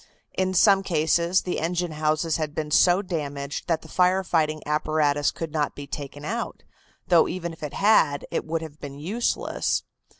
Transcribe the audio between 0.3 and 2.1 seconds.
In some cases the engine